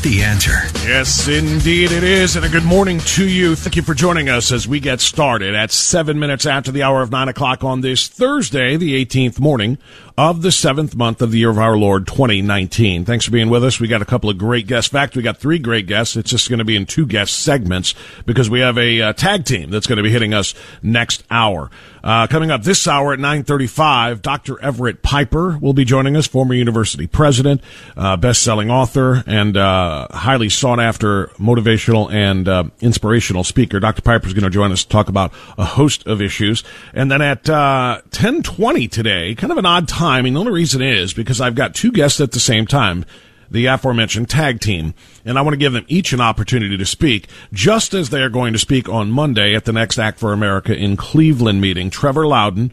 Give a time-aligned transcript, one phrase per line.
[0.00, 0.52] The answer.
[0.88, 2.36] Yes, indeed it is.
[2.36, 3.56] And a good morning to you.
[3.56, 7.02] Thank you for joining us as we get started at seven minutes after the hour
[7.02, 9.76] of nine o'clock on this Thursday, the 18th morning
[10.18, 13.04] of the seventh month of the year of our Lord 2019.
[13.04, 13.78] Thanks for being with us.
[13.78, 14.90] We got a couple of great guests.
[14.90, 16.16] In fact, we got three great guests.
[16.16, 17.94] It's just going to be in two guest segments
[18.26, 21.70] because we have a uh, tag team that's going to be hitting us next hour.
[22.02, 24.60] Uh, coming up this hour at 9.35, Dr.
[24.60, 27.60] Everett Piper will be joining us, former university president,
[27.96, 33.78] uh, best-selling author, and uh, highly sought-after motivational and uh, inspirational speaker.
[33.78, 34.02] Dr.
[34.02, 36.64] Piper is going to join us to talk about a host of issues.
[36.94, 40.82] And then at uh, 10.20 today, kind of an odd time, and the only reason
[40.82, 43.04] is because I've got two guests at the same time
[43.50, 44.94] the aforementioned tag team.
[45.24, 48.28] And I want to give them each an opportunity to speak, just as they are
[48.28, 51.90] going to speak on Monday at the next Act for America in Cleveland meeting.
[51.90, 52.72] Trevor Loudon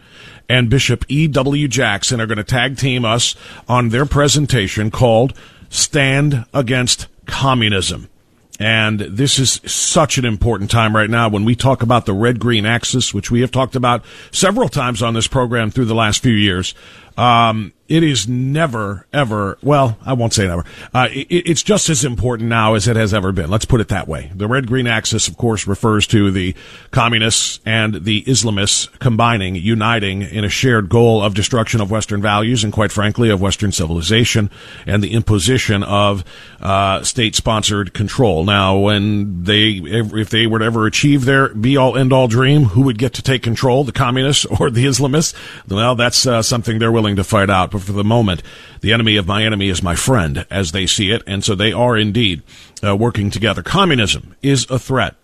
[0.50, 1.68] and Bishop E.W.
[1.68, 3.36] Jackson are going to tag team us
[3.68, 5.34] on their presentation called
[5.70, 8.10] Stand Against Communism.
[8.60, 12.40] And this is such an important time right now when we talk about the red
[12.40, 16.24] green axis, which we have talked about several times on this program through the last
[16.24, 16.74] few years.
[17.18, 20.64] Um, it is never, ever, well, I won't say never.
[20.92, 23.50] Uh, it, it's just as important now as it has ever been.
[23.50, 24.32] Let's put it that way.
[24.34, 26.56] The red green axis, of course, refers to the
[26.90, 32.64] communists and the Islamists combining, uniting in a shared goal of destruction of Western values
[32.64, 34.50] and, quite frankly, of Western civilization
[34.88, 36.24] and the imposition of
[36.62, 38.46] uh, state sponsored control.
[38.46, 42.64] Now, when they, if they were to ever achieve their be all end all dream,
[42.64, 45.36] who would get to take control, the communists or the Islamists?
[45.70, 48.42] Well, that's uh, something they're willing to fight out but for the moment,
[48.80, 51.74] the enemy of my enemy is my friend, as they see it, and so they
[51.74, 52.42] are indeed
[52.82, 53.62] uh, working together.
[53.62, 55.16] Communism is a threat.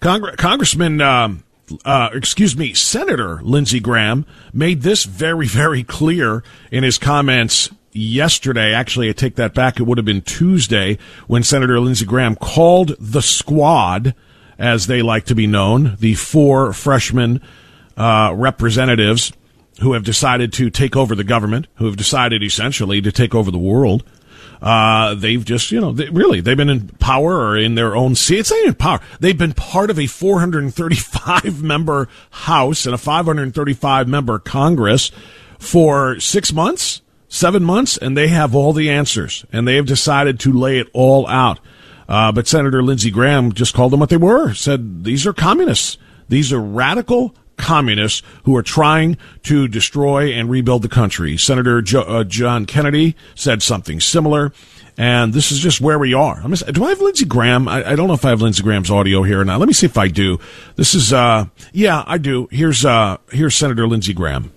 [0.00, 1.44] Congre- Congressman, um,
[1.84, 6.42] uh, excuse me, Senator Lindsey Graham made this very, very clear
[6.72, 8.74] in his comments yesterday.
[8.74, 9.78] Actually, I take that back.
[9.78, 10.98] It would have been Tuesday
[11.28, 14.16] when Senator Lindsey Graham called the squad,
[14.58, 17.40] as they like to be known, the four freshman
[17.96, 19.32] uh, representatives
[19.80, 23.50] who have decided to take over the government, who have decided essentially to take over
[23.50, 24.04] the world.
[24.60, 28.14] Uh, they've just, you know, they, really, they've been in power or in their own
[28.14, 28.38] seat.
[28.38, 29.00] It's not even power.
[29.18, 35.10] They've been part of a 435 member House and a 535 member Congress
[35.58, 40.38] for six months, seven months, and they have all the answers and they have decided
[40.40, 41.58] to lay it all out.
[42.08, 45.98] Uh, but Senator Lindsey Graham just called them what they were, said these are communists.
[46.28, 51.36] These are radical communists who are trying to destroy and rebuild the country.
[51.36, 54.52] Senator jo- uh, John Kennedy said something similar.
[54.98, 56.42] And this is just where we are.
[56.42, 57.66] do I have Lindsey Graham?
[57.66, 59.58] I, I, don't know if I have Lindsey Graham's audio here or not.
[59.58, 60.38] Let me see if I do.
[60.76, 62.46] This is, uh, yeah, I do.
[62.50, 64.52] Here's, uh, here's Senator Lindsey Graham.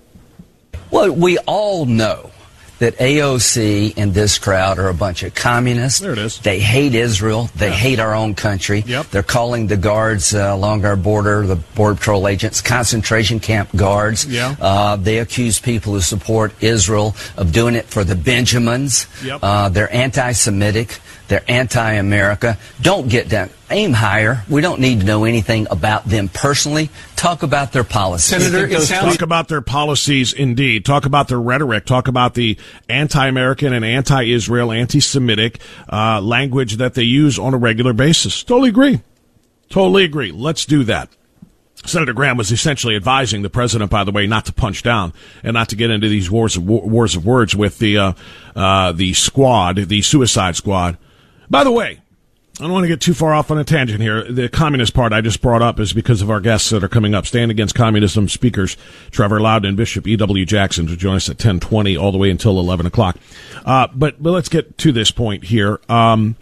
[0.91, 2.31] Well, we all know
[2.79, 5.99] that AOC and this crowd are a bunch of communists.
[5.99, 6.39] There it is.
[6.39, 7.49] They hate Israel.
[7.55, 8.83] They hate our own country.
[8.85, 9.07] Yep.
[9.07, 14.25] They're calling the guards uh, along our border, the Border Patrol agents, concentration camp guards.
[14.25, 14.55] Yeah.
[14.59, 19.07] Uh, they accuse people who support Israel of doing it for the Benjamins.
[19.23, 19.39] Yep.
[19.41, 20.99] Uh, they're anti-Semitic.
[21.27, 22.57] They're anti-America.
[22.81, 23.49] Don't get down.
[23.75, 24.45] Aim higher.
[24.49, 26.89] We don't need to know anything about them personally.
[27.17, 28.41] Talk about their policies.
[28.41, 30.85] Senator, it sounds Talk about their policies, indeed.
[30.85, 31.85] Talk about their rhetoric.
[31.85, 32.57] Talk about the
[32.87, 35.59] anti-American and anti-Israel, anti-Semitic
[35.91, 38.45] uh, language that they use on a regular basis.
[38.45, 39.01] Totally agree.
[39.67, 40.31] Totally agree.
[40.31, 41.09] Let's do that.
[41.85, 45.11] Senator Graham was essentially advising the president, by the way, not to punch down
[45.43, 48.13] and not to get into these wars of wars of words with the uh,
[48.55, 50.97] uh, the squad, the Suicide Squad.
[51.49, 51.99] By the way,
[52.57, 54.31] I don't want to get too far off on a tangent here.
[54.31, 57.13] The communist part I just brought up is because of our guests that are coming
[57.13, 57.25] up.
[57.25, 58.77] Stand Against Communism speakers
[59.11, 60.45] Trevor Loudon and Bishop E.W.
[60.45, 63.17] Jackson to join us at 1020 all the way until 11 o'clock.
[63.65, 65.81] Uh, but, but let's get to this point here.
[65.89, 66.37] Um,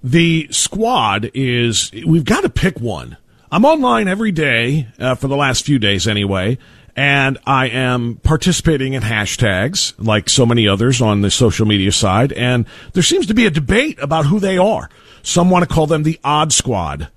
[0.00, 3.16] the squad is, we've got to pick one.
[3.50, 6.58] I'm online every day, uh, for the last few days anyway,
[6.98, 12.32] and I am participating in hashtags like so many others on the social media side,
[12.32, 14.90] and there seems to be a debate about who they are.
[15.22, 17.08] Some want to call them the odd squad.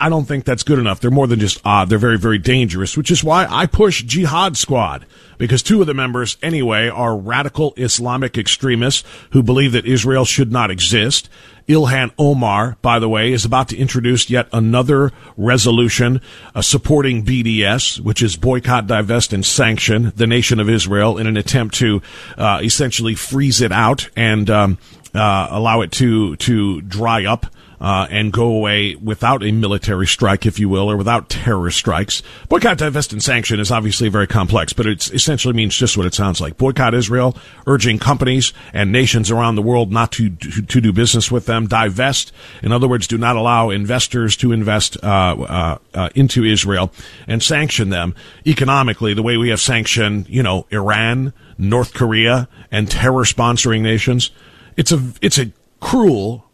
[0.00, 0.98] I don't think that's good enough.
[0.98, 1.88] They're more than just odd.
[1.88, 5.06] They're very, very dangerous, which is why I push Jihad Squad
[5.38, 10.52] because two of the members, anyway, are radical Islamic extremists who believe that Israel should
[10.52, 11.28] not exist.
[11.68, 16.20] Ilhan Omar, by the way, is about to introduce yet another resolution
[16.54, 21.36] uh, supporting BDS, which is boycott, divest, and sanction the nation of Israel in an
[21.36, 22.02] attempt to
[22.36, 24.78] uh, essentially freeze it out and um,
[25.14, 27.46] uh, allow it to to dry up
[27.80, 32.22] uh, and go away without a military strike, if you will, or without terrorist strikes.
[32.48, 36.14] Boycott, divest, and sanction is obviously very complex, but it essentially means just what it
[36.14, 36.56] sounds like.
[36.56, 37.36] Boycott Israel,
[37.66, 41.66] urging companies and nations around the world not to, to, do business with them.
[41.66, 42.32] Divest,
[42.62, 46.92] in other words, do not allow investors to invest uh, uh, uh, into Israel
[47.26, 48.14] and sanction them
[48.46, 54.30] economically the way we have sanctioned, you know, Iran, North Korea, and terror sponsoring nations.
[54.76, 55.50] It's a it's a
[55.80, 56.47] cruel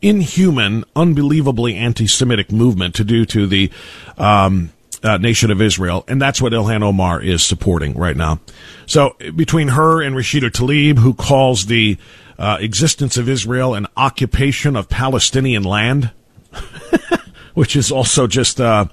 [0.00, 3.70] inhuman, unbelievably anti-Semitic movement to do to the
[4.16, 4.70] um,
[5.02, 8.40] uh, nation of Israel, and that's what Ilhan Omar is supporting right now.
[8.86, 11.98] So between her and Rashida Tlaib, who calls the
[12.38, 16.10] uh, existence of Israel an occupation of Palestinian land,
[17.54, 18.86] which is also just uh,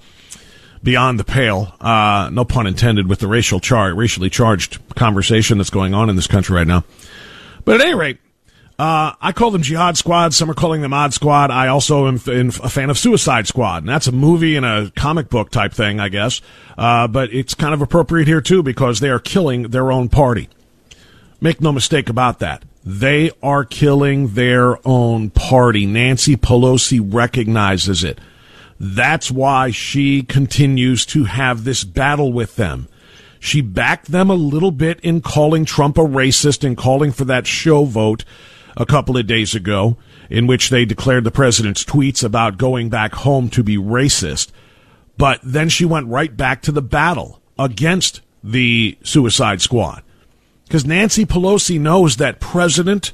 [0.83, 1.73] beyond the pale.
[1.79, 6.15] Uh, no pun intended with the racial char- racially charged conversation that's going on in
[6.15, 6.83] this country right now.
[7.63, 8.19] But at any rate,
[8.77, 10.33] uh, I call them Jihad Squad.
[10.33, 11.49] Some are calling them Odd Squad.
[11.49, 15.29] I also am, a fan of Suicide Squad, and that's a movie and a comic
[15.29, 16.41] book type thing, I guess.
[16.77, 20.49] Uh, but it's kind of appropriate here too because they are killing their own party.
[21.39, 22.63] Make no mistake about that.
[22.83, 25.85] They are killing their own party.
[25.85, 28.19] Nancy Pelosi recognizes it.
[28.77, 32.89] That's why she continues to have this battle with them.
[33.39, 37.47] She backed them a little bit in calling Trump a racist and calling for that
[37.47, 38.25] show vote
[38.77, 39.97] a couple of days ago,
[40.29, 44.51] in which they declared the president's tweets about going back home to be racist.
[45.17, 50.03] But then she went right back to the battle against the Suicide Squad.
[50.65, 53.13] Because Nancy Pelosi knows that President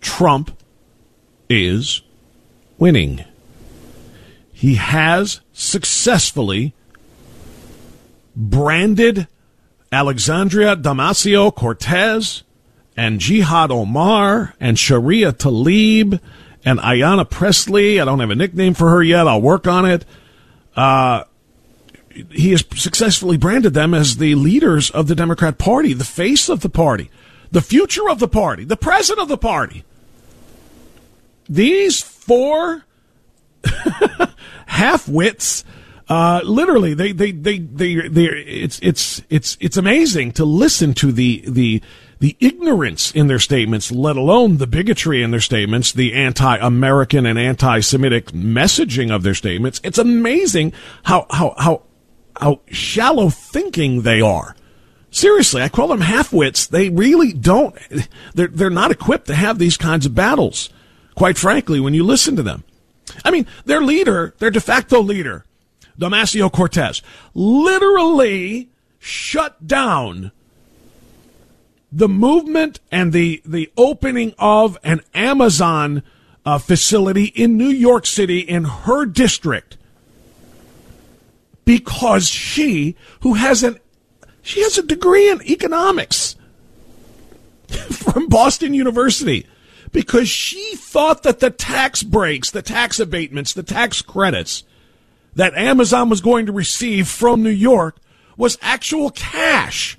[0.00, 0.56] Trump
[1.48, 2.02] is
[2.78, 3.24] winning.
[4.52, 6.74] He has successfully
[8.36, 9.26] branded
[9.90, 12.44] Alexandria Damasio Cortez
[13.00, 16.20] and Jihad Omar and Sharia Talib
[16.66, 17.98] and Ayanna Presley.
[17.98, 19.26] I don't have a nickname for her yet.
[19.26, 20.04] I'll work on it.
[20.76, 21.24] Uh,
[22.30, 26.60] he has successfully branded them as the leaders of the Democrat Party, the face of
[26.60, 27.10] the party,
[27.50, 29.82] the future of the party, the president of the party.
[31.48, 32.84] These four
[34.66, 35.64] half wits.
[36.06, 41.12] Uh, literally, they, they, they, they, they, it's, it's, it's, it's amazing to listen to
[41.12, 41.80] the, the,
[42.20, 47.38] the ignorance in their statements, let alone the bigotry in their statements, the anti-American and
[47.38, 49.80] anti-Semitic messaging of their statements.
[49.82, 51.82] It's amazing how, how, how,
[52.36, 54.54] how shallow thinking they are.
[55.10, 56.66] Seriously, I call them half-wits.
[56.66, 57.74] They really don't,
[58.34, 60.68] they're, they're not equipped to have these kinds of battles.
[61.14, 62.64] Quite frankly, when you listen to them.
[63.24, 65.44] I mean, their leader, their de facto leader,
[65.98, 67.02] Damasio Cortez,
[67.34, 70.32] literally shut down
[71.92, 76.02] the movement and the, the opening of an Amazon
[76.44, 79.76] uh, facility in New York City in her district
[81.64, 83.78] because she, who has an,
[84.42, 86.36] she has a degree in economics
[87.68, 89.46] from Boston University
[89.92, 94.64] because she thought that the tax breaks, the tax abatements, the tax credits
[95.34, 97.96] that Amazon was going to receive from New York
[98.36, 99.98] was actual cash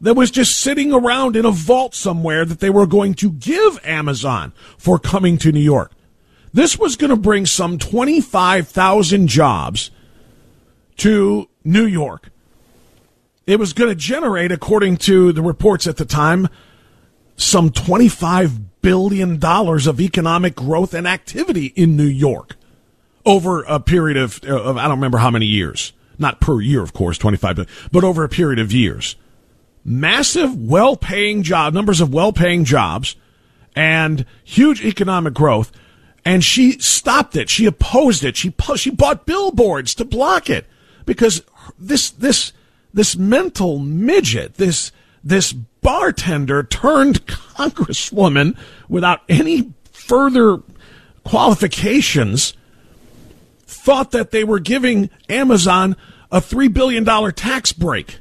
[0.00, 3.80] that was just sitting around in a vault somewhere that they were going to give
[3.84, 5.92] Amazon for coming to New York.
[6.52, 9.90] This was going to bring some 25,000 jobs
[10.98, 12.30] to New York.
[13.46, 16.48] It was going to generate, according to the reports at the time,
[17.36, 22.56] some $25 billion of economic growth and activity in New York
[23.24, 25.92] over a period of, of I don't remember how many years.
[26.18, 29.16] Not per year, of course, 25 billion, but over a period of years.
[29.88, 33.16] Massive, well paying job, numbers of well paying jobs
[33.74, 35.72] and huge economic growth.
[36.26, 37.48] And she stopped it.
[37.48, 38.36] She opposed it.
[38.36, 40.66] She, she bought billboards to block it
[41.06, 41.42] because
[41.78, 42.52] this, this,
[42.92, 44.92] this mental midget, this,
[45.24, 48.58] this bartender turned congresswoman
[48.90, 50.58] without any further
[51.24, 52.52] qualifications
[53.66, 55.96] thought that they were giving Amazon
[56.30, 58.18] a $3 billion tax break.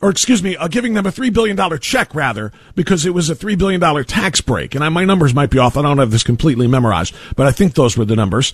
[0.00, 3.34] Or, excuse me, uh, giving them a $3 billion check, rather, because it was a
[3.34, 4.74] $3 billion tax break.
[4.74, 5.76] And I, my numbers might be off.
[5.76, 8.52] I don't have this completely memorized, but I think those were the numbers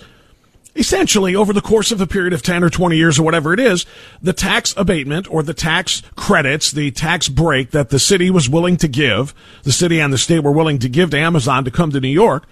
[0.76, 3.60] essentially over the course of a period of 10 or 20 years or whatever it
[3.60, 3.86] is,
[4.22, 8.76] the tax abatement or the tax credits, the tax break that the city was willing
[8.76, 11.90] to give, the city and the state were willing to give to Amazon to come
[11.90, 12.46] to New York,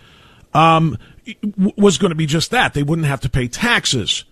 [0.55, 0.99] um,
[1.77, 2.75] was going to be just that.
[2.75, 4.25] They wouldn't have to pay taxes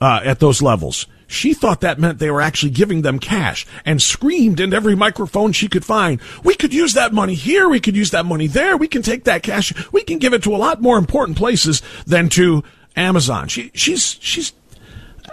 [0.00, 1.06] uh, at those levels.
[1.34, 5.52] She thought that meant they were actually giving them cash and screamed in every microphone
[5.52, 8.76] she could find, we could use that money here, we could use that money there,
[8.76, 11.82] we can take that cash, we can give it to a lot more important places
[12.06, 12.62] than to
[12.96, 13.48] Amazon.
[13.48, 14.52] She she's she's.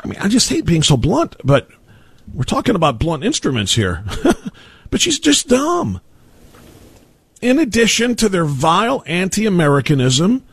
[0.03, 1.69] I mean, I just hate being so blunt, but
[2.33, 4.03] we're talking about blunt instruments here.
[4.89, 6.01] but she's just dumb.
[7.41, 10.43] In addition to their vile anti-Americanism,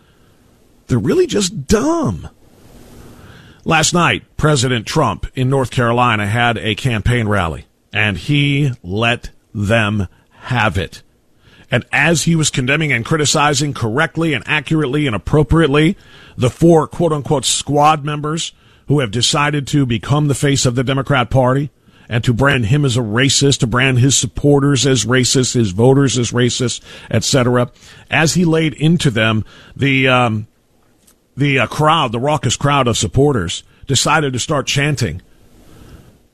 [0.86, 2.28] they're really just dumb.
[3.68, 10.08] Last night, President Trump in North Carolina had a campaign rally, and he let them
[10.30, 11.02] have it.
[11.70, 15.98] And as he was condemning and criticizing correctly and accurately and appropriately
[16.34, 18.54] the four quote unquote squad members
[18.86, 21.70] who have decided to become the face of the Democrat Party
[22.08, 26.16] and to brand him as a racist, to brand his supporters as racist, his voters
[26.16, 27.70] as racist, etc.
[28.10, 29.44] As he laid into them,
[29.76, 30.47] the um,
[31.38, 35.22] the uh, crowd, the raucous crowd of supporters, decided to start chanting,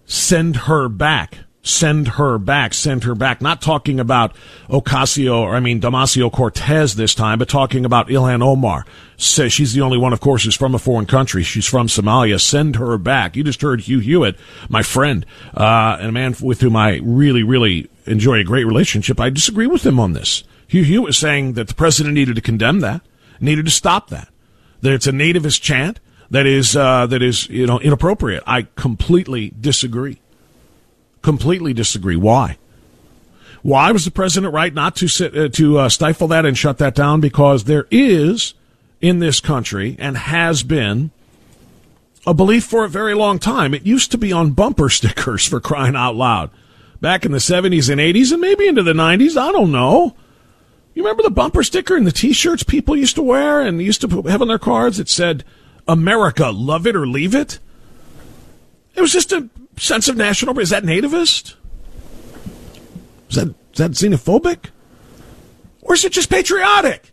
[0.07, 3.41] "Send her back." send her back, send her back.
[3.41, 4.37] Not talking about
[4.69, 8.85] Ocasio, or I mean Damasio Cortez this time, but talking about Ilhan Omar.
[9.17, 11.43] Says she's the only one, of course, who's from a foreign country.
[11.43, 12.41] She's from Somalia.
[12.41, 13.35] Send her back.
[13.35, 14.37] You just heard Hugh Hewitt,
[14.69, 15.25] my friend,
[15.57, 19.19] uh, and a man with whom I really, really enjoy a great relationship.
[19.19, 20.45] I disagree with him on this.
[20.67, 23.01] Hugh Hewitt was saying that the president needed to condemn that,
[23.41, 24.29] needed to stop that,
[24.93, 26.01] it's a nativist chant
[26.31, 28.43] that is uh, that is you know inappropriate.
[28.47, 30.21] I completely disagree
[31.25, 32.15] completely disagree.
[32.15, 32.59] Why?
[33.63, 36.79] Why was the president right not to sit, uh, to uh, stifle that and shut
[36.79, 37.21] that down?
[37.21, 38.55] Because there is
[39.01, 41.11] in this country and has been
[42.27, 43.75] a belief for a very long time.
[43.75, 46.51] It used to be on bumper stickers for crying out loud
[47.01, 49.37] back in the 70s and 80s and maybe into the 90s.
[49.37, 50.15] I don't know.
[50.95, 54.23] You remember the bumper sticker and the t-shirts people used to wear and used to
[54.23, 55.45] have on their cards that said,
[55.89, 57.59] America, love it or leave it?
[58.95, 60.59] It was just a sense of national.
[60.61, 61.57] Is that nativist?
[63.29, 64.71] Is that is that xenophobic?
[65.83, 67.13] Or is it just patriotic?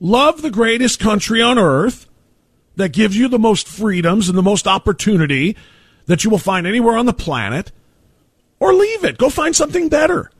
[0.00, 2.06] Love the greatest country on earth
[2.76, 5.56] that gives you the most freedoms and the most opportunity
[6.06, 7.72] that you will find anywhere on the planet,
[8.60, 9.18] or leave it.
[9.18, 10.30] Go find something better.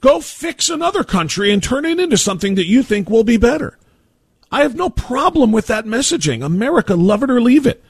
[0.00, 3.78] Go fix another country and turn it into something that you think will be better.
[4.50, 6.44] I have no problem with that messaging.
[6.44, 7.82] America, love it or leave it.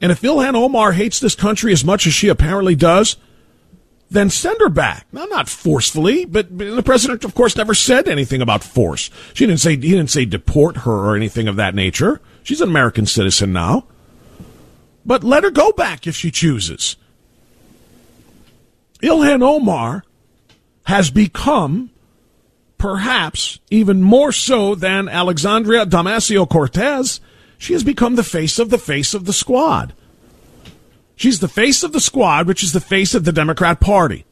[0.00, 3.16] And if Ilhan Omar hates this country as much as she apparently does,
[4.10, 5.06] then send her back.
[5.12, 9.10] Now, not forcefully, but the president, of course, never said anything about force.
[9.32, 12.20] She didn't say he didn't say deport her or anything of that nature.
[12.42, 13.86] She's an American citizen now.
[15.06, 16.96] But let her go back if she chooses.
[19.02, 20.04] Ilhan Omar
[20.84, 21.90] has become,
[22.78, 27.20] perhaps even more so than Alexandria Damasio Cortez,
[27.58, 29.94] she has become the face of the face of the squad.
[31.16, 34.24] She's the face of the squad, which is the face of the Democrat Party.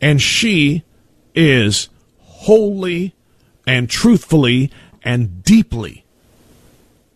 [0.00, 0.84] And she
[1.34, 1.88] is
[2.20, 3.14] wholly
[3.66, 4.70] and truthfully
[5.02, 6.04] and deeply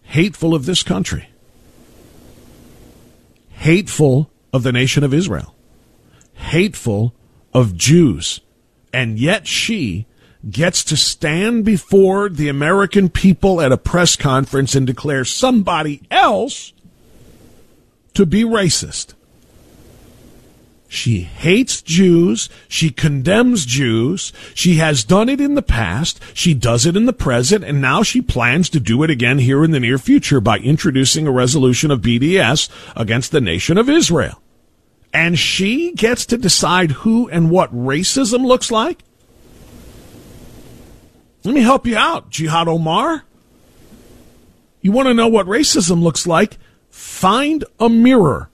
[0.02, 1.28] hateful of this country,
[3.50, 5.54] hateful of the nation of Israel,
[6.34, 7.14] hateful
[7.52, 8.40] of Jews.
[8.92, 10.06] And yet she
[10.50, 16.72] gets to stand before the American people at a press conference and declare somebody else
[18.14, 19.14] to be racist.
[20.88, 22.50] She hates Jews.
[22.68, 24.30] She condemns Jews.
[24.52, 26.20] She has done it in the past.
[26.34, 27.64] She does it in the present.
[27.64, 31.26] And now she plans to do it again here in the near future by introducing
[31.26, 34.41] a resolution of BDS against the nation of Israel.
[35.12, 39.02] And she gets to decide who and what racism looks like?
[41.44, 43.24] Let me help you out, Jihad Omar.
[44.80, 46.56] You want to know what racism looks like?
[46.90, 48.48] Find a mirror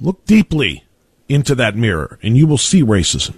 [0.00, 0.84] Look deeply
[1.28, 3.34] into that mirror and you will see racism.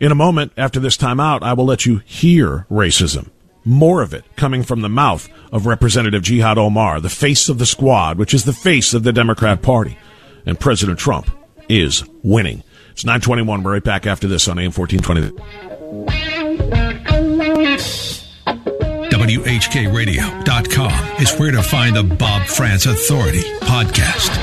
[0.00, 3.30] In a moment after this time out, I will let you hear racism.
[3.64, 7.66] More of it coming from the mouth of Representative Jihad Omar, the face of the
[7.66, 9.96] squad, which is the face of the Democrat Party.
[10.44, 11.30] And President Trump
[11.68, 12.62] is winning.
[12.90, 13.62] It's 921.
[13.62, 16.44] We're right back after this on AM 1420.
[19.10, 24.34] WHKRadio.com is where to find the Bob Frantz Authority podcast.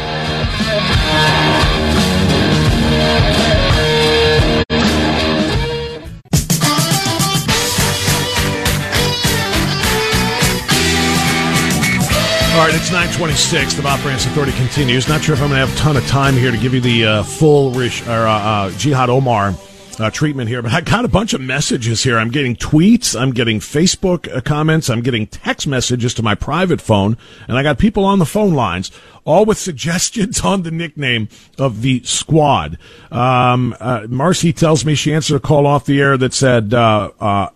[12.61, 13.73] All right, it's 926.
[13.73, 15.09] The Bob Frantz Authority continues.
[15.09, 16.79] Not sure if I'm going to have a ton of time here to give you
[16.79, 19.55] the uh, full Rish, or, uh, uh, Jihad Omar
[19.99, 22.19] uh, treatment here, but I got a bunch of messages here.
[22.19, 26.81] I'm getting tweets, I'm getting Facebook uh, comments, I'm getting text messages to my private
[26.81, 28.91] phone, and I got people on the phone lines,
[29.25, 32.77] all with suggestions on the nickname of the squad.
[33.09, 36.71] Um, uh, Marcy tells me she answered a call off the air that said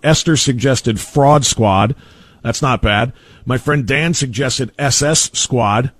[0.01, 1.93] Esther suggested fraud squad.
[2.45, 3.11] That's not bad.
[3.43, 5.91] My friend Dan suggested SS squad.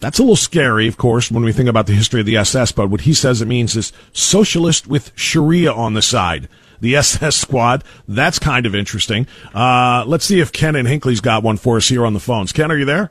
[0.00, 2.72] That's a little scary, of course, when we think about the history of the SS,
[2.72, 6.46] but what he says it means is socialist with Sharia on the side.
[6.78, 7.84] The SS squad.
[8.06, 9.26] That's kind of interesting.
[9.54, 12.52] Uh, let's see if Ken and Hinckley's got one for us here on the phones.
[12.52, 13.10] Ken, are you there?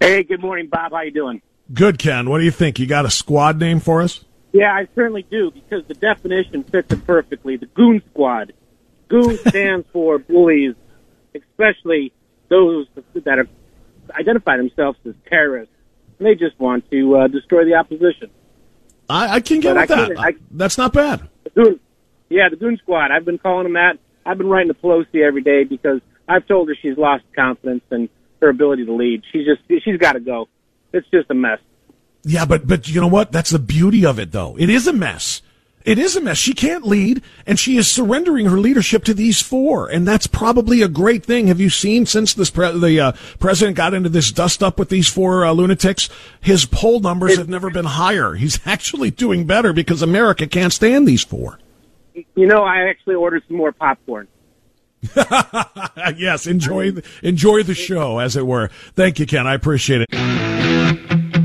[0.00, 0.92] Hey, good morning, Bob.
[0.92, 1.42] How you doing?
[1.72, 2.30] Good, Ken.
[2.30, 2.78] What do you think?
[2.78, 4.24] You got a squad name for us?
[4.52, 7.56] Yeah, I certainly do because the definition fits it perfectly.
[7.56, 8.52] The Goon Squad.
[9.08, 10.76] Goon stands for bullies,
[11.34, 12.12] especially
[12.48, 13.48] those that are
[14.18, 15.74] identify themselves as terrorists.
[16.18, 18.30] And they just want to uh, destroy the opposition.
[19.08, 20.18] I, I can get But with I that.
[20.18, 21.28] I- That's not bad.
[21.44, 21.80] The Goon,
[22.28, 23.10] yeah, the Goon Squad.
[23.10, 23.98] I've been calling them that.
[24.24, 28.08] I've been writing to Pelosi every day because I've told her she's lost confidence in
[28.40, 29.22] her ability to lead.
[29.32, 30.48] She's just she's got to go.
[30.92, 31.58] It's just a mess.
[32.22, 33.32] Yeah, but but you know what?
[33.32, 34.56] That's the beauty of it, though.
[34.58, 35.42] It is a mess.
[35.84, 36.38] It is a mess.
[36.38, 40.80] She can't lead, and she is surrendering her leadership to these four, and that's probably
[40.80, 41.48] a great thing.
[41.48, 44.88] Have you seen since this pre- the uh, president got into this dust up with
[44.88, 46.08] these four uh, lunatics?
[46.40, 48.32] His poll numbers have never been higher.
[48.32, 51.58] He's actually doing better because America can't stand these four.
[52.14, 54.26] You know, I actually ordered some more popcorn.
[56.16, 56.92] yes, enjoy
[57.22, 58.70] enjoy the show, as it were.
[58.94, 59.46] Thank you, Ken.
[59.46, 61.43] I appreciate it.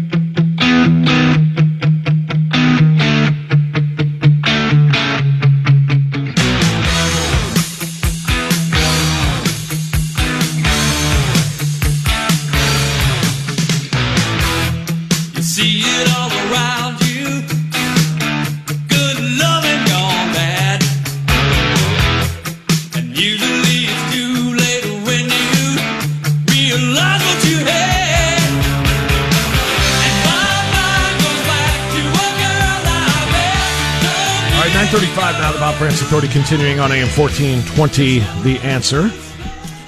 [36.27, 39.09] Continuing on AM 1420, The Answer.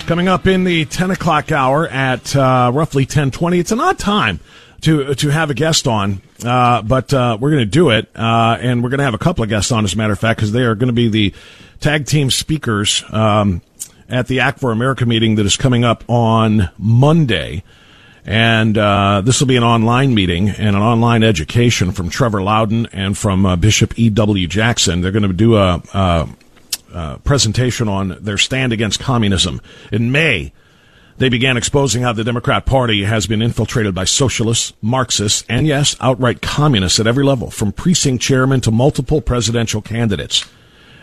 [0.05, 3.59] Coming up in the 10 o'clock hour at uh, roughly 1020.
[3.59, 4.39] It's an odd time
[4.81, 8.57] to to have a guest on, uh, but uh, we're going to do it, uh,
[8.59, 10.37] and we're going to have a couple of guests on, as a matter of fact,
[10.37, 11.33] because they are going to be the
[11.79, 13.61] tag team speakers um,
[14.09, 17.63] at the Act for America meeting that is coming up on Monday.
[18.25, 22.87] And uh, this will be an online meeting and an online education from Trevor Loudon
[22.91, 24.47] and from uh, Bishop E.W.
[24.47, 25.01] Jackson.
[25.01, 26.29] They're going to do a, a,
[26.93, 29.59] a presentation on their stand against communism.
[29.91, 30.53] In May,
[31.17, 35.95] they began exposing how the Democrat Party has been infiltrated by socialists, Marxists, and yes,
[35.99, 40.47] outright communists at every level, from precinct chairman to multiple presidential candidates.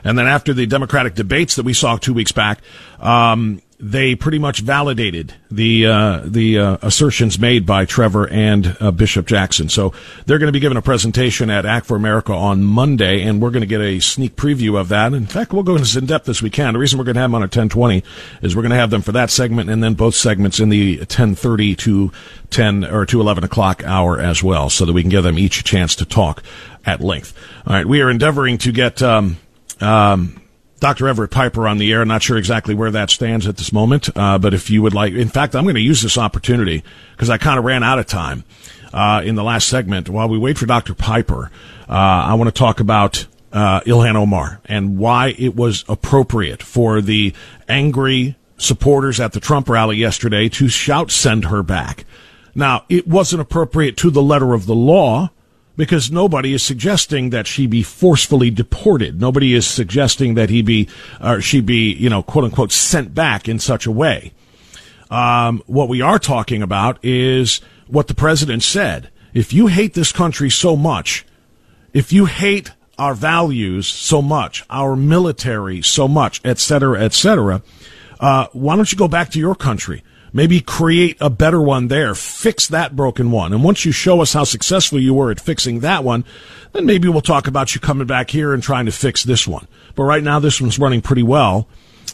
[0.05, 2.61] And then after the Democratic debates that we saw two weeks back,
[3.01, 8.91] um, they pretty much validated the uh, the uh, assertions made by Trevor and uh,
[8.91, 9.69] Bishop Jackson.
[9.69, 9.93] So
[10.27, 13.51] they're going to be giving a presentation at Act for America on Monday, and we're
[13.51, 15.15] going to get a sneak preview of that.
[15.15, 16.73] In fact, we'll go as in depth as we can.
[16.73, 18.03] The reason we're going to have them on at ten twenty
[18.43, 21.05] is we're going to have them for that segment, and then both segments in the
[21.07, 22.11] ten thirty to
[22.51, 25.61] ten or to eleven o'clock hour as well, so that we can give them each
[25.61, 26.43] a chance to talk
[26.85, 27.33] at length.
[27.65, 29.03] All right, we are endeavoring to get.
[29.03, 29.37] Um,
[29.81, 30.43] um,
[30.81, 31.09] Dr.
[31.09, 32.05] Everett Piper on the air.
[32.05, 35.13] Not sure exactly where that stands at this moment, uh, but if you would like,
[35.13, 38.07] in fact, I'm going to use this opportunity because I kind of ran out of
[38.07, 38.45] time
[38.93, 40.09] uh, in the last segment.
[40.09, 40.95] While we wait for Dr.
[40.95, 41.51] Piper,
[41.89, 47.01] uh, I want to talk about uh, Ilhan Omar and why it was appropriate for
[47.01, 47.35] the
[47.69, 52.05] angry supporters at the Trump rally yesterday to shout, "Send her back."
[52.55, 55.31] Now, it wasn't appropriate to the letter of the law
[55.79, 59.21] because nobody is suggesting that she be forcefully deported.
[59.21, 60.89] Nobody is suggesting that he be
[61.23, 64.33] or she be, you know, quote unquote, sent back in such a way.
[65.09, 69.11] Um, what we are talking about is what the president said.
[69.33, 71.25] If you hate this country so much,
[71.93, 77.63] if you hate our values so much, our military so much, et cetera, et cetera,
[78.19, 80.03] uh, why don't you go back to your country?
[80.33, 82.15] Maybe create a better one there.
[82.15, 83.53] Fix that broken one.
[83.53, 86.25] And once you show us how successful you were at fixing that one,
[86.73, 89.67] then maybe we'll talk about you coming back here and trying to fix this one.
[89.95, 91.69] But right now, this one's running pretty well,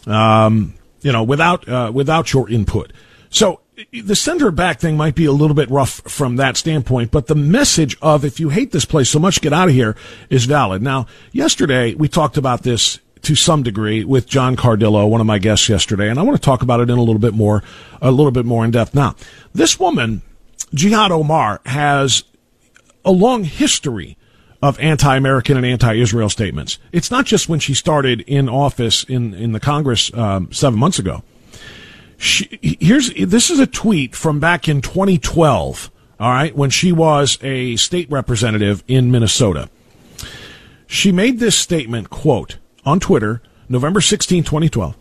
[0.07, 2.93] um, you know, without, uh, without your input.
[3.29, 7.11] So the send her back thing might be a little bit rough from that standpoint,
[7.11, 9.95] but the message of if you hate this place so much, get out of here
[10.29, 10.81] is valid.
[10.81, 15.39] Now, yesterday we talked about this to some degree with John Cardillo, one of my
[15.39, 17.63] guests yesterday, and I want to talk about it in a little bit more,
[18.01, 18.93] a little bit more in depth.
[18.93, 19.15] Now,
[19.51, 20.21] this woman,
[20.73, 22.23] Jihad Omar, has
[23.03, 24.15] a long history
[24.61, 26.77] of anti-American and anti-Israel statements.
[26.91, 30.99] It's not just when she started in office in in the Congress um, seven months
[30.99, 31.23] ago.
[32.17, 35.91] She, here's this is a tweet from back in 2012.
[36.19, 39.69] All right, when she was a state representative in Minnesota,
[40.87, 42.09] she made this statement.
[42.09, 44.95] Quote on Twitter, November 16, 2012.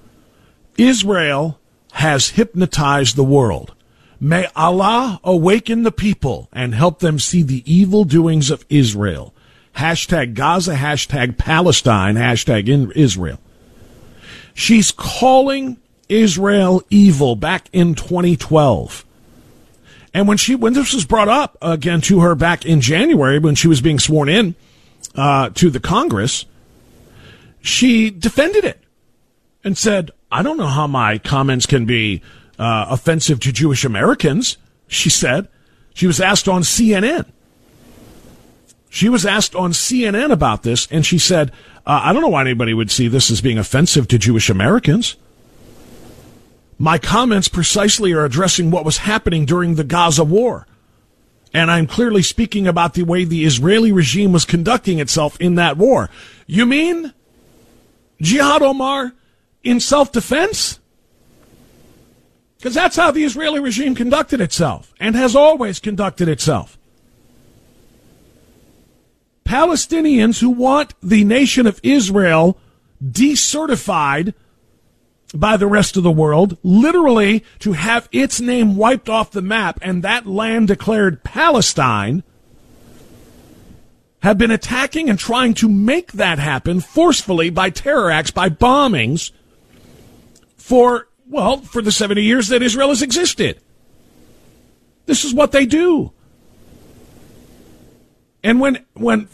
[0.78, 1.58] Israel
[1.92, 3.74] has hypnotized the world.
[4.20, 9.34] May Allah awaken the people and help them see the evil doings of Israel.
[9.76, 13.38] Hashtag Gaza, hashtag Palestine, hashtag in Israel.
[14.54, 19.04] She's calling Israel evil back in 2012.
[20.12, 23.56] And when she, when this was brought up again to her back in January, when
[23.56, 24.54] she was being sworn in,
[25.16, 26.46] uh, to the Congress,
[27.64, 28.78] she defended it
[29.64, 32.20] and said, I don't know how my comments can be
[32.58, 35.48] uh, offensive to Jewish Americans, she said.
[35.94, 37.24] She was asked on CNN.
[38.90, 41.52] She was asked on CNN about this, and she said,
[41.86, 45.16] uh, I don't know why anybody would see this as being offensive to Jewish Americans.
[46.78, 50.66] My comments precisely are addressing what was happening during the Gaza war.
[51.54, 55.78] And I'm clearly speaking about the way the Israeli regime was conducting itself in that
[55.78, 56.10] war.
[56.46, 57.14] You mean
[58.20, 59.12] Jihad Omar
[59.62, 60.80] in self defense?
[62.56, 66.78] Because that's how the Israeli regime conducted itself and has always conducted itself.
[69.44, 72.58] Palestinians who want the nation of Israel
[73.04, 74.32] decertified
[75.34, 79.78] by the rest of the world, literally to have its name wiped off the map
[79.82, 82.22] and that land declared Palestine,
[84.24, 89.32] have been attacking and trying to make that happen forcefully by terror acts, by bombings
[90.56, 93.60] for, well, for the 70 years that Israel has existed.
[95.04, 96.10] This is what they do.
[98.42, 99.28] And when, when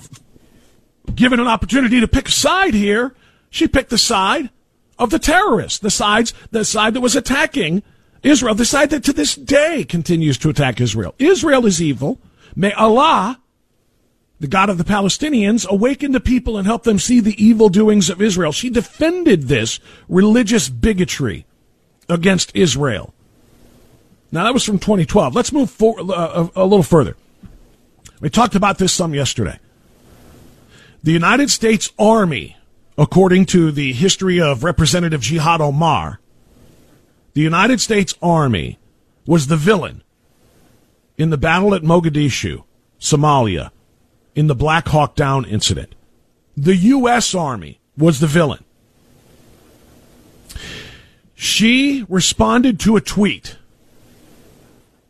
[1.14, 3.14] given an opportunity to pick a side here,
[3.48, 4.50] she picked the side
[4.98, 7.84] of the terrorists, the sides, the side that was attacking
[8.24, 11.14] Israel, the side that to this day continues to attack Israel.
[11.20, 12.18] Israel is evil.
[12.56, 13.39] May Allah,
[14.40, 18.08] the God of the Palestinians, awaken the people and help them see the evil doings
[18.08, 18.52] of Israel.
[18.52, 21.44] She defended this religious bigotry
[22.08, 23.12] against Israel.
[24.32, 25.34] Now that was from 2012.
[25.34, 27.16] Let's move for, uh, a, a little further.
[28.20, 29.58] We talked about this some yesterday.
[31.02, 32.56] The United States Army,
[32.96, 36.20] according to the history of Representative Jihad Omar,
[37.34, 38.78] the United States Army
[39.26, 40.02] was the villain
[41.18, 42.64] in the battle at Mogadishu,
[42.98, 43.70] Somalia,
[44.34, 45.94] in the Black Hawk Down incident.
[46.56, 47.34] The U.S.
[47.34, 48.64] Army was the villain.
[51.34, 53.56] She responded to a tweet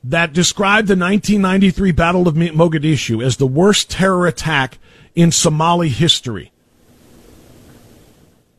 [0.05, 4.79] that described the 1993 Battle of Mogadishu as the worst terror attack
[5.15, 6.53] in Somali history.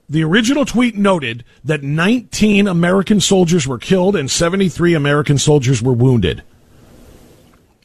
[0.10, 5.94] The original tweet noted that 19 American soldiers were killed and 73 American soldiers were
[5.94, 6.44] wounded.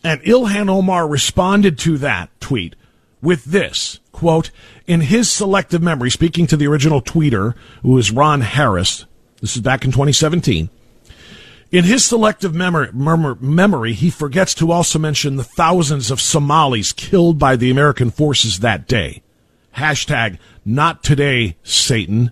[0.04, 2.76] And Ilhan Omar responded to that tweet
[3.22, 4.50] with this quote,
[4.86, 9.04] in his selective memory, speaking to the original tweeter, who is Ron Harris,
[9.42, 10.70] this is back in 2017.
[11.70, 17.38] In his selective memory, memory, he forgets to also mention the thousands of Somalis killed
[17.38, 19.22] by the American forces that day.
[19.76, 22.30] Hashtag not today, Satan.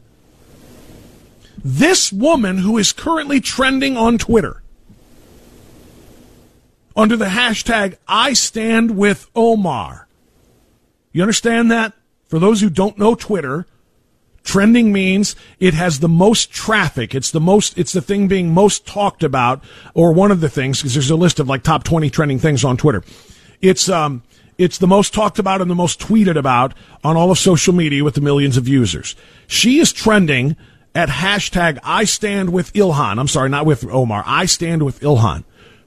[1.63, 4.63] This woman who is currently trending on Twitter
[6.97, 10.09] under the hashtag I stand with Omar.
[11.13, 11.93] You understand that?
[12.27, 13.67] For those who don't know Twitter,
[14.43, 17.15] trending means it has the most traffic.
[17.15, 19.63] It's the most, it's the thing being most talked about,
[19.95, 22.65] or one of the things, because there's a list of like top 20 trending things
[22.65, 23.05] on Twitter.
[23.61, 24.23] It's, um,
[24.59, 28.05] it's the most talked about and the most tweeted about on all of social media
[28.05, 29.17] with the millions of users.
[29.47, 30.57] She is trending
[30.95, 33.19] at hashtag I stand with Ilhan.
[33.19, 34.23] I'm sorry, not with Omar.
[34.27, 35.45] I stand with Ilhan.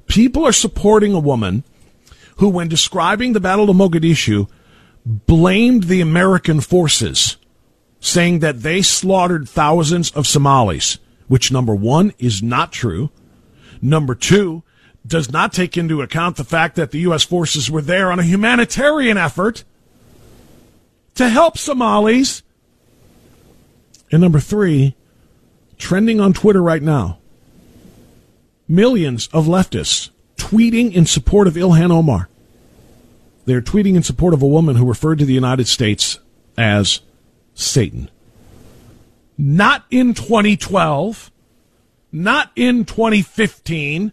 [0.07, 1.63] People are supporting a woman
[2.37, 4.47] who, when describing the Battle of Mogadishu,
[5.05, 7.37] blamed the American forces,
[7.99, 13.09] saying that they slaughtered thousands of Somalis, which number one is not true.
[13.81, 14.63] Number two,
[15.07, 17.23] does not take into account the fact that the U.S.
[17.23, 19.63] forces were there on a humanitarian effort
[21.15, 22.43] to help Somalis.
[24.11, 24.95] And number three,
[25.77, 27.19] trending on Twitter right now,
[28.67, 32.29] millions of leftists tweeting in support of Ilhan Omar.
[33.45, 36.19] They're tweeting in support of a woman who referred to the United States
[36.57, 37.01] as
[37.53, 38.09] Satan.
[39.37, 41.31] Not in 2012,
[42.11, 44.11] not in 2015,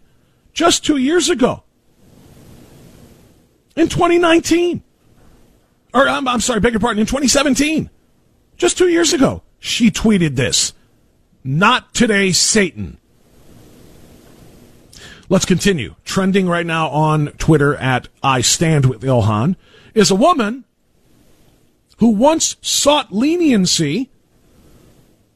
[0.53, 1.63] just two years ago.
[3.75, 4.83] In 2019.
[5.93, 7.89] Or, I'm, I'm sorry, beg your pardon, in 2017.
[8.57, 10.73] Just two years ago, she tweeted this.
[11.43, 12.97] Not today, Satan.
[15.27, 15.95] Let's continue.
[16.05, 19.55] Trending right now on Twitter at I Stand with Ilhan
[19.95, 20.65] is a woman
[21.97, 24.11] who once sought leniency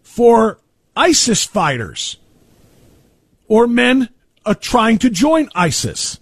[0.03, 0.59] for
[0.95, 2.17] ISIS fighters
[3.47, 4.09] or men
[4.45, 6.19] uh, trying to join ISIS.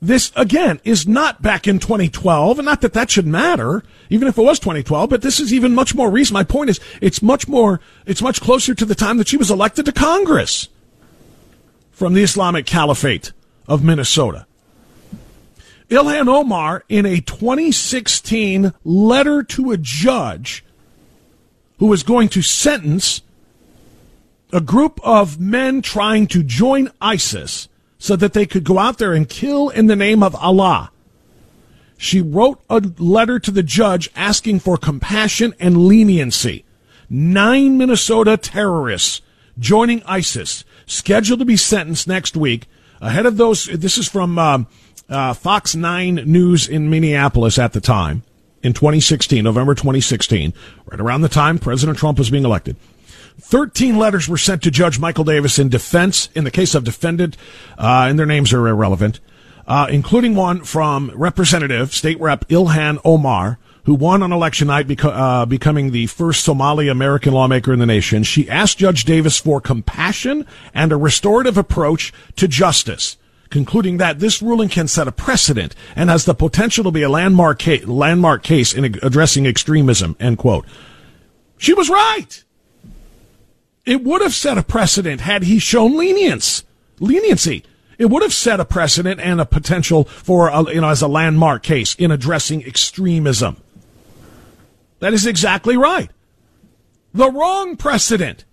[0.00, 4.38] This, again, is not back in 2012, and not that that should matter, even if
[4.38, 6.34] it was 2012, but this is even much more recent.
[6.34, 9.50] My point is, it's much more, it's much closer to the time that she was
[9.50, 10.68] elected to Congress
[11.98, 13.32] from the Islamic Caliphate
[13.66, 14.46] of Minnesota.
[15.90, 20.64] Ilhan Omar, in a 2016 letter to a judge
[21.80, 23.22] who was going to sentence
[24.52, 29.12] a group of men trying to join ISIS so that they could go out there
[29.12, 30.92] and kill in the name of Allah.
[31.96, 36.64] She wrote a letter to the judge asking for compassion and leniency.
[37.10, 39.20] Nine Minnesota terrorists
[39.58, 42.66] joining ISIS scheduled to be sentenced next week.
[43.00, 44.64] Ahead of those, this is from uh,
[45.08, 48.24] uh, Fox 9 News in Minneapolis at the time
[48.62, 50.52] in 2016, November 2016,
[50.86, 52.76] right around the time President Trump was being elected.
[53.40, 57.36] 13 letters were sent to Judge Michael Davis in defense, in the case of defendant,
[57.78, 59.20] uh, and their names are irrelevant,
[59.68, 65.14] uh, including one from Representative, State Rep Ilhan Omar, who won on election night, beco-
[65.14, 68.22] uh, becoming the first Somali American lawmaker in the nation.
[68.22, 73.16] She asked Judge Davis for compassion and a restorative approach to justice,
[73.48, 77.08] concluding that this ruling can set a precedent and has the potential to be a
[77.08, 80.16] landmark, ca- landmark case in addressing extremism.
[80.20, 80.66] End quote.
[81.56, 82.44] She was right.
[83.86, 86.62] It would have set a precedent had he shown lenience,
[87.00, 87.64] leniency.
[87.96, 91.08] It would have set a precedent and a potential for, a, you know, as a
[91.08, 93.56] landmark case in addressing extremism.
[95.00, 96.10] That is exactly right.
[97.14, 98.44] The wrong precedent.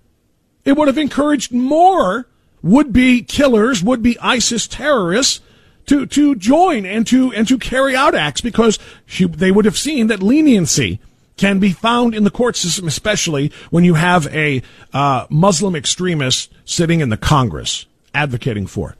[0.64, 2.28] It would have encouraged more
[2.62, 5.42] would-be killers, would-be ISIS terrorists
[5.86, 9.78] to, to join and to, and to carry out acts because she, they would have
[9.78, 11.00] seen that leniency
[11.38, 16.52] can be found in the court system, especially when you have a uh, Muslim extremist
[16.64, 18.98] sitting in the Congress advocating for it.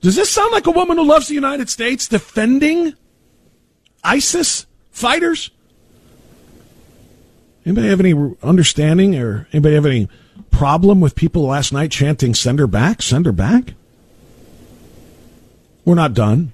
[0.00, 2.94] Does this sound like a woman who loves the United States defending
[4.02, 5.50] ISIS fighters?
[7.64, 10.08] Anybody have any understanding or anybody have any
[10.50, 13.74] problem with people last night chanting, send her back, send her back?
[15.84, 16.52] We're not done.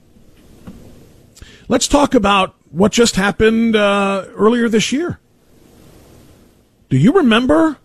[1.68, 5.18] Let's talk about what just happened uh, earlier this year.
[6.88, 7.76] Do you remember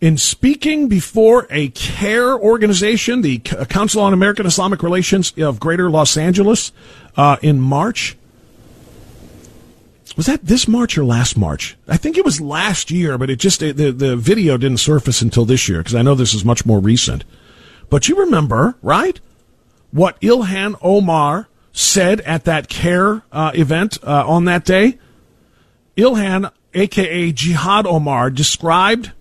[0.00, 6.16] in speaking before a CAIR organization, the Council on American Islamic Relations of Greater Los
[6.16, 6.72] Angeles,
[7.16, 8.16] uh, in March?
[10.16, 11.76] Was that this March or last March?
[11.86, 15.44] I think it was last year, but it just the the video didn't surface until
[15.44, 17.24] this year because I know this is much more recent.
[17.88, 19.20] But you remember, right?
[19.90, 24.98] What Ilhan Omar said at that CAIR uh, event uh, on that day?
[25.96, 29.12] Ilhan, aka Jihad Omar, described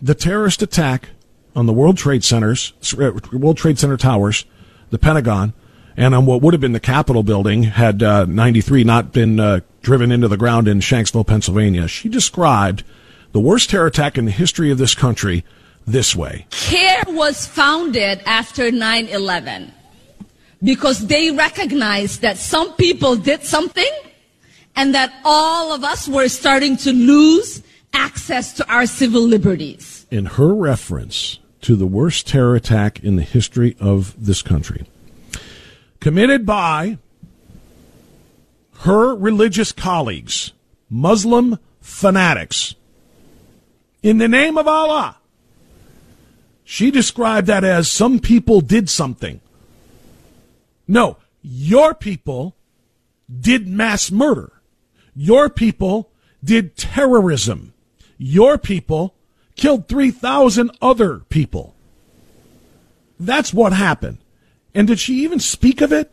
[0.00, 1.10] the terrorist attack
[1.56, 4.44] on the World Trade Centers, uh, World Trade Center towers,
[4.90, 5.54] the Pentagon,
[5.96, 9.60] and on what would have been the Capitol building had uh, 93 not been uh,
[9.82, 11.86] driven into the ground in Shanksville, Pennsylvania.
[11.88, 12.82] She described
[13.32, 15.44] the worst terror attack in the history of this country
[15.86, 16.46] this way.
[16.50, 19.72] CAIR was founded after 9 11
[20.62, 23.90] because they recognized that some people did something
[24.76, 30.06] and that all of us were starting to lose access to our civil liberties.
[30.10, 34.84] in her reference to the worst terror attack in the history of this country,
[36.00, 36.98] committed by
[38.80, 40.52] her religious colleagues,
[40.90, 42.74] Muslim fanatics,
[44.02, 45.18] in the name of Allah.
[46.64, 49.40] She described that as some people did something.
[50.86, 52.56] No, your people
[53.40, 54.52] did mass murder.
[55.14, 56.10] Your people
[56.42, 57.72] did terrorism.
[58.18, 59.14] Your people
[59.56, 61.74] killed 3,000 other people.
[63.18, 64.18] That's what happened.
[64.74, 66.12] And did she even speak of it?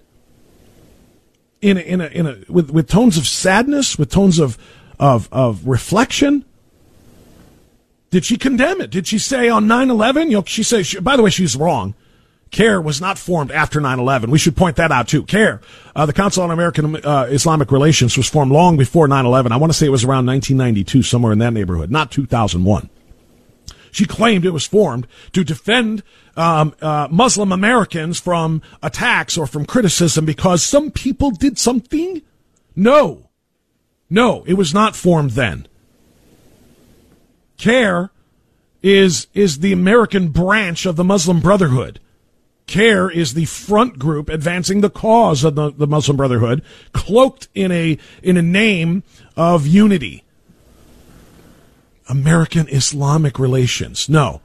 [1.61, 4.57] In a, in a, in a, with, with tones of sadness, with tones of,
[4.99, 6.43] of, of reflection?
[8.09, 8.89] Did she condemn it?
[8.89, 10.25] Did she say on 9-11?
[10.25, 11.93] You know, she says, she, by the way, she's wrong.
[12.51, 14.27] CAIR was not formed after 9-11.
[14.27, 15.23] We should point that out too.
[15.23, 15.61] CAIR,
[15.95, 19.51] uh, the Council on American uh, Islamic Relations was formed long before 9-11.
[19.51, 22.89] I want to say it was around 1992, somewhere in that neighborhood, not 2001.
[23.91, 26.03] She claimed it was formed to defend
[26.35, 32.21] um, uh, Muslim Americans from attacks or from criticism because some people did something.
[32.75, 33.29] No,
[34.09, 35.67] no, it was not formed then.
[37.57, 38.11] CAIR
[38.81, 41.99] is is the American branch of the Muslim Brotherhood.
[42.65, 47.71] CAIR is the front group advancing the cause of the, the Muslim Brotherhood, cloaked in
[47.71, 49.03] a in a name
[49.35, 50.23] of unity.
[52.11, 54.09] American Islamic relations.
[54.09, 54.41] No,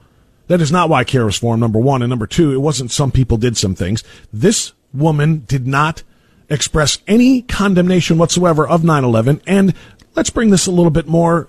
[0.46, 2.00] that is not why CAIR was formed, number one.
[2.00, 4.04] And number two, it wasn't some people did some things.
[4.32, 6.04] This woman did not
[6.48, 9.42] express any condemnation whatsoever of 9 11.
[9.48, 9.74] And
[10.14, 11.48] let's bring this a little bit more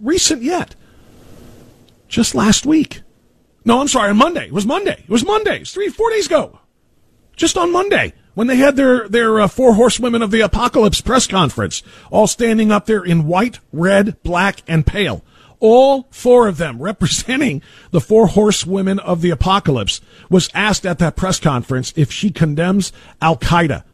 [0.00, 0.74] recent yet.
[2.08, 3.02] Just last week.
[3.64, 4.46] No, I'm sorry, on Monday.
[4.46, 5.04] It was Monday.
[5.04, 5.64] It was Monday.
[5.64, 6.60] Three, four days ago.
[7.36, 11.26] Just on Monday when they had their their uh, four horsewomen of the apocalypse press
[11.26, 15.22] conference, all standing up there in white, red, black, and pale.
[15.62, 21.16] All four of them representing the four horsewomen of the apocalypse was asked at that
[21.16, 23.84] press conference if she condemns Al Qaeda.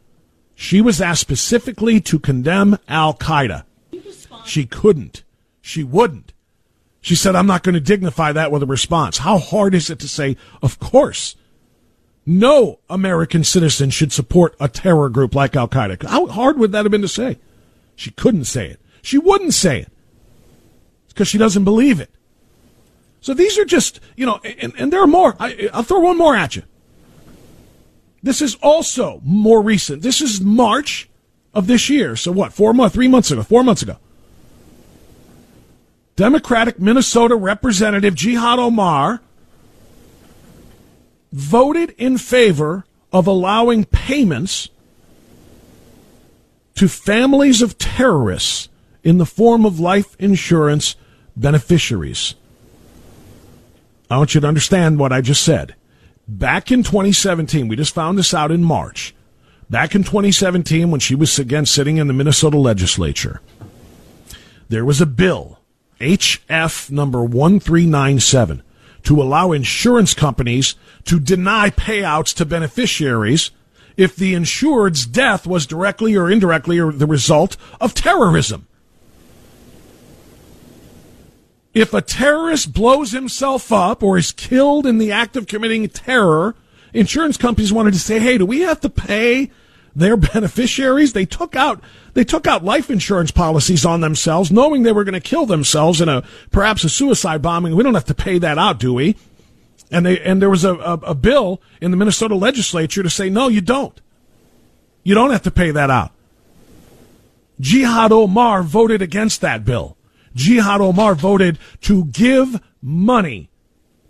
[0.55, 3.63] She was asked specifically to condemn Al Qaeda.
[4.45, 5.23] She couldn't.
[5.61, 6.33] She wouldn't.
[7.01, 9.19] She said, I'm not going to dignify that with a response.
[9.19, 11.35] How hard is it to say, of course,
[12.25, 16.03] no American citizen should support a terror group like Al Qaeda?
[16.03, 17.37] How hard would that have been to say?
[17.95, 18.79] She couldn't say it.
[19.03, 19.91] She wouldn't say it
[21.09, 22.09] because she doesn't believe it.
[23.21, 25.35] So these are just, you know, and, and there are more.
[25.39, 26.63] I, I'll throw one more at you.
[28.23, 30.01] This is also more recent.
[30.01, 31.09] This is March
[31.53, 32.15] of this year.
[32.15, 32.53] So what?
[32.53, 33.97] Four months, three months ago, four months ago.
[36.15, 39.21] Democratic Minnesota Representative Jihad Omar
[41.31, 44.69] voted in favor of allowing payments
[46.75, 48.68] to families of terrorists
[49.03, 50.95] in the form of life insurance
[51.35, 52.35] beneficiaries.
[54.09, 55.75] I want you to understand what I just said.
[56.27, 59.15] Back in 2017, we just found this out in March.
[59.69, 63.41] Back in 2017, when she was again sitting in the Minnesota legislature,
[64.67, 65.59] there was a bill,
[65.99, 68.63] HF number 1397,
[69.03, 73.51] to allow insurance companies to deny payouts to beneficiaries
[73.95, 78.67] if the insured's death was directly or indirectly or the result of terrorism.
[81.73, 86.55] If a terrorist blows himself up or is killed in the act of committing terror,
[86.93, 89.51] insurance companies wanted to say, "Hey, do we have to pay
[89.95, 91.81] their beneficiaries?" They took out
[92.15, 96.01] they took out life insurance policies on themselves, knowing they were going to kill themselves
[96.01, 97.75] in a perhaps a suicide bombing.
[97.75, 99.15] We don't have to pay that out, do we?
[99.91, 103.29] And they and there was a, a, a bill in the Minnesota legislature to say,
[103.29, 103.99] "No, you don't.
[105.03, 106.11] You don't have to pay that out."
[107.59, 109.97] Jihad Omar voted against that bill.
[110.39, 113.49] Jihad Omar voted to give money,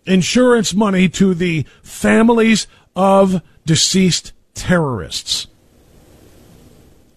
[0.05, 5.47] insurance money to the families of deceased terrorists.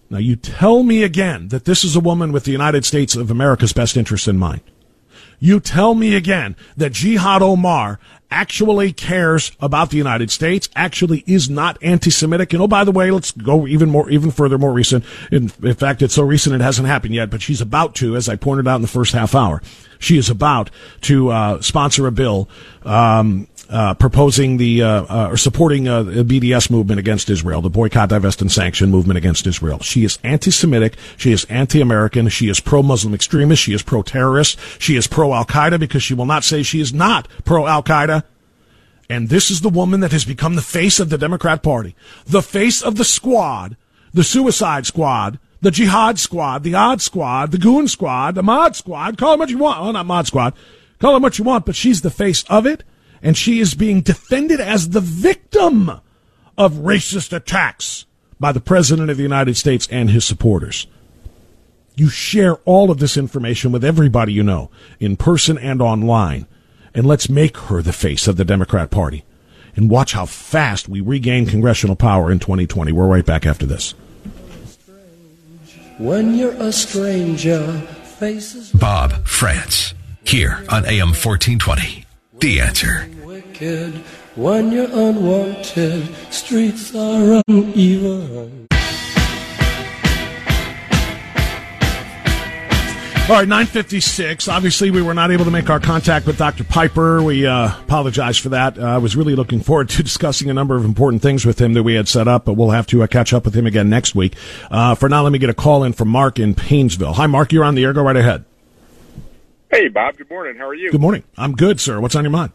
[0.09, 3.31] Now, you tell me again that this is a woman with the United States of
[3.31, 4.61] America's best interest in mind.
[5.39, 7.99] You tell me again that Jihad Omar
[8.33, 12.51] actually cares about the United States, actually is not anti-Semitic.
[12.53, 15.05] And oh, by the way, let's go even more, even further, more recent.
[15.31, 18.27] In, in fact, it's so recent it hasn't happened yet, but she's about to, as
[18.27, 19.61] I pointed out in the first half hour,
[19.99, 20.71] she is about
[21.01, 22.49] to uh, sponsor a bill
[22.83, 27.69] um, uh, proposing the uh, uh, or supporting uh, the BDS movement against Israel, the
[27.69, 29.79] boycott, divest, and sanction movement against Israel.
[29.79, 30.95] She is anti-Semitic.
[31.17, 32.29] She is anti-American.
[32.29, 33.61] She is pro-Muslim extremist.
[33.61, 34.59] She is pro-terrorist.
[34.79, 38.23] She is pro-Al Qaeda because she will not say she is not pro-Al Qaeda.
[39.09, 41.95] And this is the woman that has become the face of the Democrat Party,
[42.25, 43.75] the face of the squad,
[44.13, 49.17] the Suicide Squad, the Jihad Squad, the Odd Squad, the Goon Squad, the Mod Squad.
[49.17, 49.79] Call them what you want.
[49.79, 50.53] Oh, not Mod Squad.
[50.99, 52.83] Call them what you want, but she's the face of it,
[53.23, 55.89] and she is being defended as the victim
[56.57, 58.05] of racist attacks
[58.39, 60.85] by the President of the United States and his supporters.
[61.95, 64.69] You share all of this information with everybody you know,
[64.99, 66.47] in person and online,
[66.93, 69.23] and let's make her the face of the Democrat Party.
[69.75, 72.91] And watch how fast we regain congressional power in 2020.
[72.91, 73.95] We're right back after this.
[75.97, 77.71] When you're a stranger,
[78.19, 79.93] faces Bob Frantz,
[80.25, 82.02] here on AM 1420.
[82.43, 83.07] The answer.
[83.23, 83.93] wicked.
[84.35, 88.67] When you're unwanted, streets are uneven.
[93.29, 94.49] All right, 956.
[94.49, 96.65] Obviously, we were not able to make our contact with Dr.
[96.65, 97.23] Piper.
[97.23, 98.77] We uh, apologize for that.
[98.77, 101.71] Uh, I was really looking forward to discussing a number of important things with him
[101.75, 103.89] that we had set up, but we'll have to uh, catch up with him again
[103.89, 104.35] next week.
[104.69, 107.13] Uh, for now, let me get a call in from Mark in Painesville.
[107.13, 107.53] Hi, Mark.
[107.53, 107.93] You're on the air.
[107.93, 108.43] Go right ahead.
[109.73, 110.17] Hey, Bob.
[110.17, 110.55] Good morning.
[110.55, 110.91] How are you?
[110.91, 111.23] Good morning.
[111.35, 111.99] I'm good, sir.
[111.99, 112.51] What's on your mind?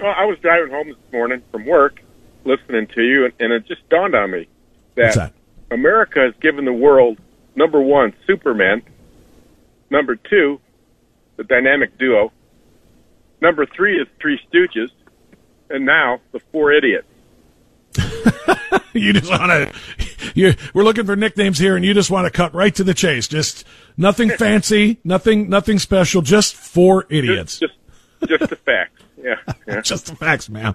[0.00, 2.00] Well, I was driving home this morning from work,
[2.44, 4.46] listening to you, and, and it just dawned on me
[4.94, 5.32] that, that?
[5.72, 7.18] America has given the world
[7.56, 8.82] number one, Superman.
[9.90, 10.60] Number two,
[11.34, 12.30] the dynamic duo.
[13.40, 14.90] Number three is Three Stooges,
[15.68, 17.08] and now the Four Idiots.
[18.92, 20.56] you just want to.
[20.74, 23.26] We're looking for nicknames here, and you just want to cut right to the chase.
[23.26, 23.64] Just
[23.96, 26.22] nothing fancy, nothing, nothing special.
[26.22, 27.58] Just four idiots.
[27.58, 27.74] Just,
[28.26, 29.02] just the facts.
[29.22, 29.34] Yeah,
[29.66, 29.80] yeah.
[29.82, 30.74] Just the facts, man.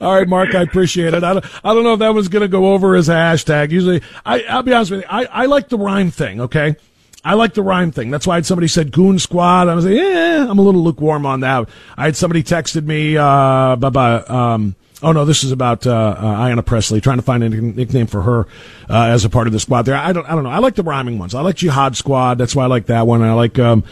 [0.00, 1.22] All right, Mark, I appreciate it.
[1.22, 3.70] I don't, I don't know if that was going to go over as a hashtag.
[3.70, 5.06] Usually, I, I'll be honest with you.
[5.08, 6.40] I, I like the rhyme thing.
[6.40, 6.76] Okay.
[7.24, 8.10] I like the rhyme thing.
[8.10, 9.68] That's why somebody said Goon Squad.
[9.68, 11.68] I was like, yeah, I'm a little lukewarm on that.
[11.96, 16.62] I had somebody texted me, uh, about, um, oh no, this is about, uh, uh,
[16.62, 18.46] Pressley, trying to find a nickname for her,
[18.88, 19.96] uh, as a part of the squad there.
[19.96, 20.50] I don't, I don't know.
[20.50, 21.34] I like the rhyming ones.
[21.34, 22.38] I like Jihad Squad.
[22.38, 23.22] That's why I like that one.
[23.22, 23.84] I like, um,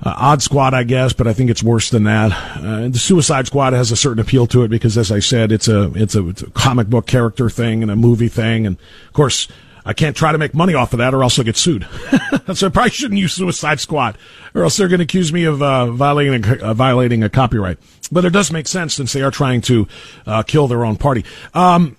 [0.00, 2.32] uh, Odd Squad, I guess, but I think it's worse than that.
[2.32, 5.66] Uh, the Suicide Squad has a certain appeal to it because, as I said, it's
[5.66, 8.64] a, it's a, it's a comic book character thing and a movie thing.
[8.66, 8.76] And
[9.08, 9.48] of course,
[9.88, 11.88] I can't try to make money off of that or else I'll get sued.
[12.54, 14.18] so I probably shouldn't use Suicide Squad
[14.54, 17.78] or else they're going to accuse me of uh, violating, a, uh, violating a copyright.
[18.12, 19.88] But it does make sense since they are trying to
[20.26, 21.24] uh, kill their own party.
[21.54, 21.96] Um,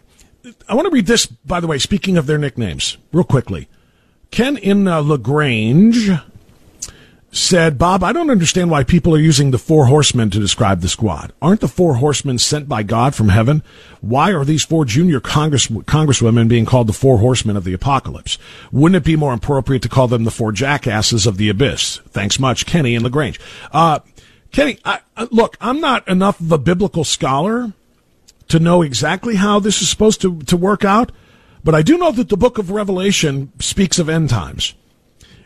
[0.68, 3.68] I want to read this, by the way, speaking of their nicknames, real quickly.
[4.30, 6.12] Ken in uh, LaGrange
[7.32, 10.90] said, Bob, I don't understand why people are using the four horsemen to describe the
[10.90, 11.32] squad.
[11.42, 13.62] Aren't the four horsemen sent by God from heaven?
[14.02, 18.38] Why are these four junior Congress, congresswomen being called the four horsemen of the apocalypse?
[18.72, 21.98] Wouldn't it be more appropriate to call them the four jackasses of the abyss?
[22.10, 23.40] Thanks much, Kenny and LaGrange.
[23.72, 24.00] Uh,
[24.52, 27.74] Kenny, I, I, look, I'm not enough of a biblical scholar
[28.48, 31.12] to know exactly how this is supposed to, to work out,
[31.64, 34.74] but I do know that the book of Revelation speaks of end times.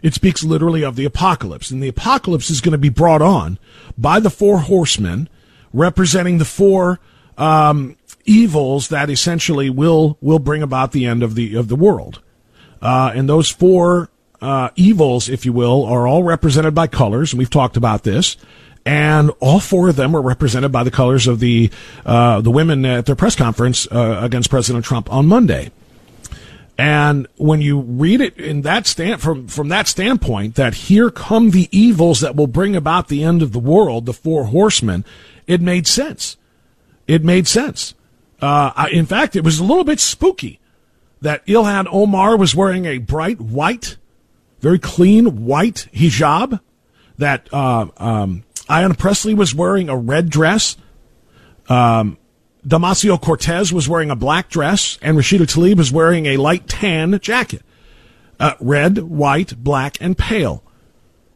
[0.03, 3.57] It speaks literally of the apocalypse, and the apocalypse is going to be brought on
[3.97, 5.29] by the four horsemen,
[5.71, 6.99] representing the four
[7.37, 7.95] um,
[8.25, 12.21] evils that essentially will will bring about the end of the of the world.
[12.81, 14.09] Uh, and those four
[14.41, 18.35] uh, evils, if you will, are all represented by colors, and we've talked about this.
[18.85, 21.71] And all four of them are represented by the colors of the
[22.05, 25.71] uh, the women at their press conference uh, against President Trump on Monday.
[26.77, 31.51] And when you read it in that stand from from that standpoint, that here come
[31.51, 35.05] the evils that will bring about the end of the world, the four horsemen,
[35.45, 36.35] it made sense.
[37.07, 37.93] It made sense.
[38.41, 40.59] Uh, I, in fact, it was a little bit spooky
[41.21, 43.97] that Ilhan Omar was wearing a bright white,
[44.59, 46.59] very clean white hijab.
[47.19, 48.43] That uh, um,
[48.97, 50.75] Pressley was wearing a red dress.
[51.69, 52.17] Um,
[52.65, 57.19] Damasio Cortez was wearing a black dress, and Rashida Tlaib was wearing a light tan
[57.19, 57.61] jacket.
[58.39, 60.63] Uh, red, white, black, and pale.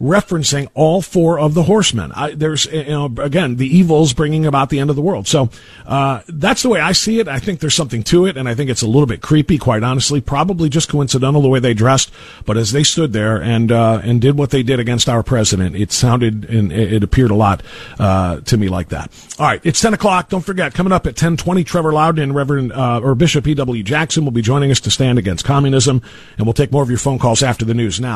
[0.01, 2.11] Referencing all four of the horsemen.
[2.13, 5.27] I, there's, you know, again, the evils bringing about the end of the world.
[5.27, 5.49] So,
[5.85, 7.27] uh, that's the way I see it.
[7.27, 9.83] I think there's something to it, and I think it's a little bit creepy, quite
[9.83, 10.21] honestly.
[10.21, 12.11] Probably just coincidental the way they dressed,
[12.45, 15.75] but as they stood there and, uh, and did what they did against our president,
[15.75, 17.63] it sounded and it appeared a lot,
[17.99, 19.11] uh, to me like that.
[19.39, 19.61] All right.
[19.63, 20.29] It's 10 o'clock.
[20.29, 23.83] Don't forget, coming up at 1020, Trevor Loudon and Reverend, uh, or Bishop E.W.
[23.83, 26.01] Jackson will be joining us to stand against communism,
[26.37, 28.15] and we'll take more of your phone calls after the news now.